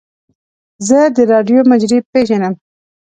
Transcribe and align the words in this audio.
زه 0.87 0.99
د 1.15 1.17
راډیو 1.31 1.59
مجری 1.71 1.99
پیژنم. 2.11 2.53